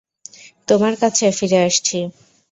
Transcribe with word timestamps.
তোমার 0.67 0.93
কাছে 1.01 1.25
ফিরে 1.37 1.59
আসছি। 1.67 1.97